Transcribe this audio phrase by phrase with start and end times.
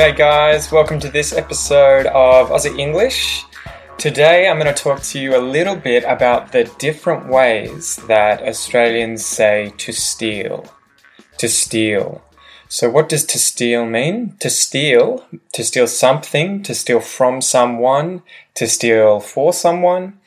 [0.00, 0.72] G'day, guys.
[0.72, 3.44] Welcome to this episode of Aussie English.
[3.98, 8.40] Today, I'm going to talk to you a little bit about the different ways that
[8.40, 10.64] Australians say to steal.
[11.36, 12.22] To steal.
[12.66, 14.36] So, what does to steal mean?
[14.40, 18.22] To steal, to steal something, to steal from someone,
[18.54, 20.18] to steal for someone.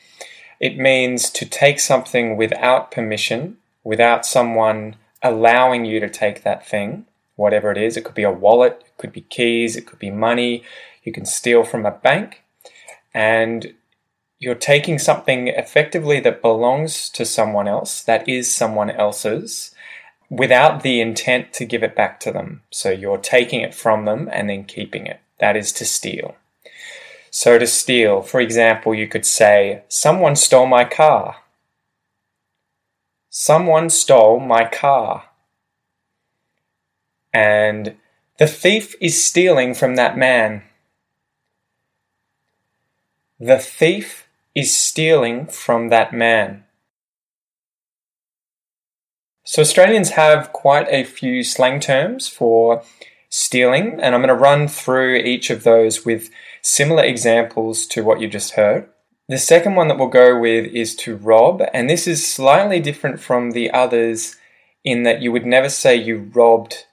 [0.60, 7.06] It means to take something without permission, without someone allowing you to take that thing
[7.36, 7.96] whatever it is.
[7.96, 10.62] It could be a wallet, it could be keys, it could be money.
[11.02, 12.42] You can steal from a bank
[13.12, 13.74] and
[14.38, 19.74] you're taking something effectively that belongs to someone else, that is someone else's,
[20.28, 22.62] without the intent to give it back to them.
[22.70, 25.20] So you're taking it from them and then keeping it.
[25.38, 26.36] That is to steal.
[27.30, 31.36] So to steal, for example, you could say, Someone stole my car.
[33.30, 35.24] Someone stole my car
[37.34, 37.96] and
[38.38, 40.62] the thief is stealing from that man.
[43.40, 46.64] The thief is stealing from that man.
[49.42, 52.82] So, Australians have quite a few slang terms for
[53.28, 56.30] stealing, and I'm going to run through each of those with
[56.62, 58.88] similar examples to what you just heard.
[59.28, 63.20] The second one that we'll go with is to rob, and this is slightly different
[63.20, 64.36] from the others
[64.84, 66.86] in that you would never say you robbed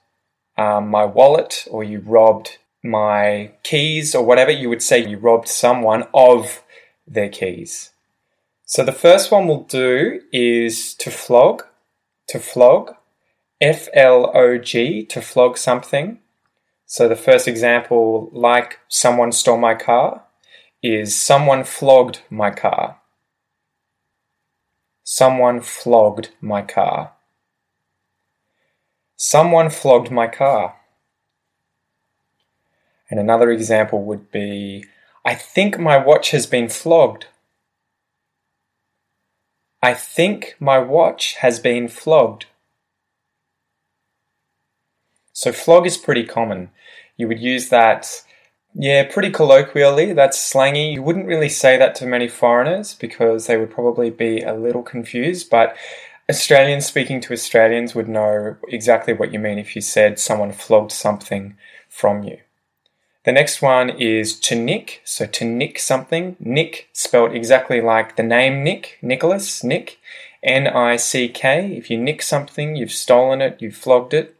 [0.62, 2.48] um, my wallet or you robbed
[2.98, 3.22] my
[3.68, 6.62] keys or whatever, you would say you robbed someone of
[7.14, 7.72] their keys.
[8.64, 11.56] So the first one we'll do is to flog,
[12.28, 12.94] to flog,
[13.60, 16.18] F L O G, to flog something.
[16.86, 20.24] So the first example, like someone stole my car,
[20.82, 22.84] is someone flogged my car.
[25.04, 27.12] Someone flogged my car.
[29.24, 30.74] Someone flogged my car.
[33.08, 34.84] And another example would be
[35.24, 37.26] I think my watch has been flogged.
[39.80, 42.46] I think my watch has been flogged.
[45.32, 46.70] So, flog is pretty common.
[47.16, 48.24] You would use that,
[48.74, 50.12] yeah, pretty colloquially.
[50.14, 50.94] That's slangy.
[50.94, 54.82] You wouldn't really say that to many foreigners because they would probably be a little
[54.82, 55.76] confused, but
[56.30, 60.92] Australians speaking to Australians would know exactly what you mean if you said someone flogged
[60.92, 61.56] something
[61.88, 62.38] from you.
[63.24, 65.02] The next one is to nick.
[65.04, 69.98] So to nick something, nick spelled exactly like the name Nick, Nicholas, Nick,
[70.42, 71.76] N I C K.
[71.76, 74.36] If you nick something, you've stolen it, you've flogged it.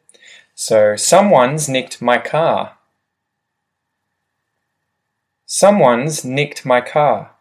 [0.55, 2.79] So someone's nicked my car.
[5.47, 7.32] Someone's nicked my car.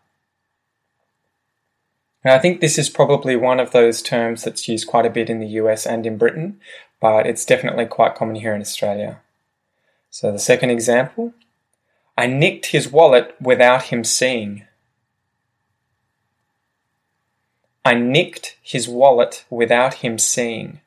[2.24, 5.30] And I think this is probably one of those terms that's used quite a bit
[5.30, 6.60] in the US and in Britain,
[7.00, 9.20] but it's definitely quite common here in Australia.
[10.10, 11.34] So the second example
[12.18, 14.66] I nicked his wallet without him seeing.
[17.84, 20.82] I nicked his wallet without him seeing.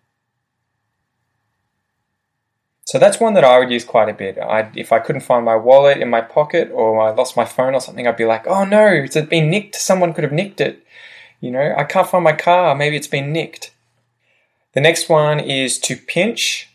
[2.84, 4.38] So that's one that I would use quite a bit.
[4.38, 7.74] I, if I couldn't find my wallet in my pocket or I lost my phone
[7.74, 9.74] or something, I'd be like, oh no, it's been nicked.
[9.74, 10.84] Someone could have nicked it.
[11.44, 12.74] You know, I can't find my car.
[12.74, 13.70] Maybe it's been nicked.
[14.72, 16.70] The next one is to pinch.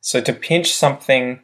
[0.00, 1.40] So to pinch something,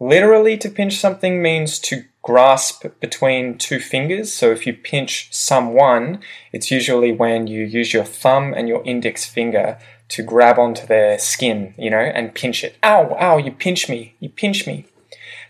[0.00, 4.32] literally to pinch something means to grasp between two fingers.
[4.32, 6.18] So if you pinch someone,
[6.52, 9.78] it's usually when you use your thumb and your index finger
[10.08, 12.74] to grab onto their skin, you know, and pinch it.
[12.82, 14.86] Ow, ow, you pinch me, you pinch me.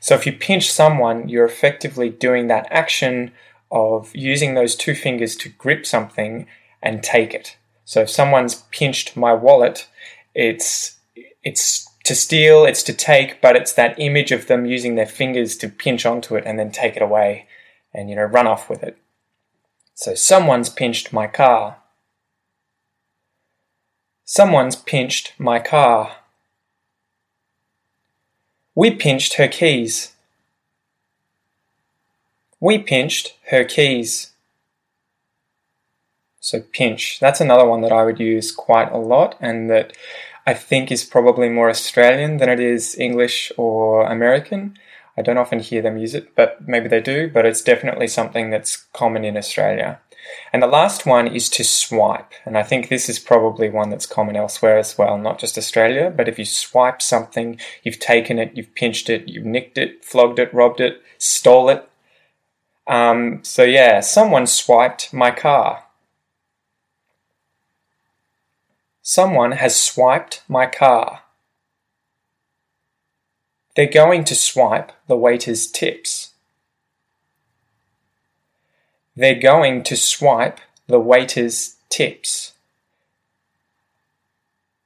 [0.00, 3.32] So if you pinch someone, you're effectively doing that action
[3.70, 6.46] of using those two fingers to grip something
[6.82, 7.56] and take it.
[7.84, 9.88] So if someone's pinched my wallet,
[10.34, 10.96] it's
[11.42, 15.56] it's to steal, it's to take, but it's that image of them using their fingers
[15.58, 17.46] to pinch onto it and then take it away
[17.92, 18.96] and you know run off with it.
[19.94, 21.78] So someone's pinched my car.
[24.24, 26.16] Someone's pinched my car.
[28.74, 30.12] We pinched her keys.
[32.60, 34.32] We pinched her keys.
[36.48, 39.92] So pinch, that's another one that I would use quite a lot and that
[40.46, 44.78] I think is probably more Australian than it is English or American.
[45.14, 48.48] I don't often hear them use it, but maybe they do, but it's definitely something
[48.48, 50.00] that's common in Australia.
[50.50, 52.32] And the last one is to swipe.
[52.46, 56.10] And I think this is probably one that's common elsewhere as well, not just Australia.
[56.10, 60.38] But if you swipe something, you've taken it, you've pinched it, you've nicked it, flogged
[60.38, 61.86] it, robbed it, stole it.
[62.86, 65.84] Um, so yeah, someone swiped my car.
[69.10, 71.22] Someone has swiped my car.
[73.74, 76.32] They're going to swipe the waiter's tips.
[79.16, 82.52] They're going to swipe the waiter's tips.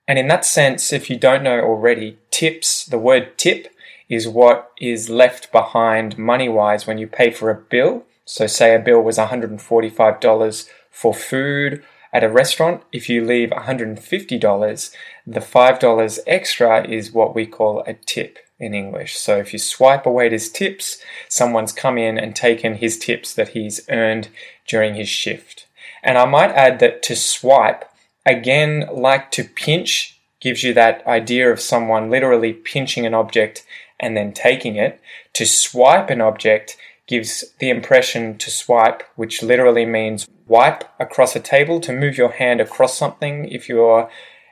[0.07, 3.75] And in that sense, if you don't know already, tips, the word tip
[4.09, 8.05] is what is left behind money wise when you pay for a bill.
[8.25, 11.83] So, say a bill was $145 for food
[12.13, 12.83] at a restaurant.
[12.93, 14.95] If you leave $150,
[15.27, 19.17] the $5 extra is what we call a tip in English.
[19.19, 23.49] So if you swipe a waiter's tips, someone's come in and taken his tips that
[23.49, 24.29] he's earned
[24.67, 25.67] during his shift.
[26.03, 27.85] And I might add that to swipe,
[28.27, 33.65] again, like to pinch, gives you that idea of someone literally pinching an object
[33.99, 35.01] and then taking it.
[35.35, 36.77] To swipe an object
[37.07, 42.33] gives the impression to swipe, which literally means wipe across a table, to move your
[42.33, 44.11] hand across something if you're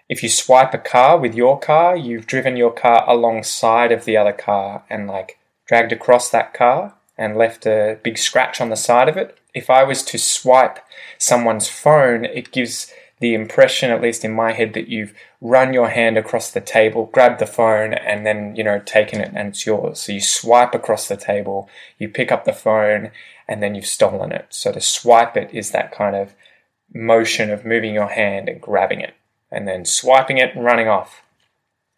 [0.09, 4.17] if you swipe a car with your car, you've driven your car alongside of the
[4.17, 8.77] other car and like dragged across that car and left a big scratch on the
[8.77, 9.39] side of it.
[9.55, 10.81] If I was to swipe
[11.17, 15.91] someone's phone, it gives the impression, at least in my head, that you've run your
[15.91, 19.67] hand across the table, grabbed the phone, and then, you know, taken it and it's
[19.67, 20.01] yours.
[20.01, 21.69] So you swipe across the table,
[21.99, 23.11] you pick up the phone,
[23.47, 24.47] and then you've stolen it.
[24.51, 26.35] So to swipe it is that kind of
[26.95, 29.15] motion of moving your hand and grabbing it
[29.51, 31.23] and then swiping it and running off.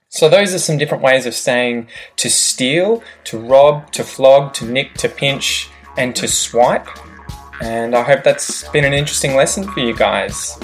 [0.08, 4.64] So those are some different ways of saying to steal, to rob, to flog, to
[4.64, 6.86] nick, to pinch, and to swipe.
[7.62, 10.58] And I hope that's been an interesting lesson for you guys.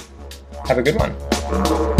[0.68, 1.97] Have a good one.